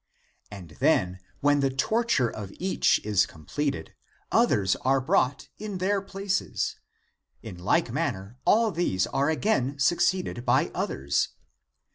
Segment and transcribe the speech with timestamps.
[0.49, 3.93] And then (when the torture of each is completed)
[4.31, 6.77] others are brought in their places;
[7.43, 11.27] in like manner all these are again succeeded by others.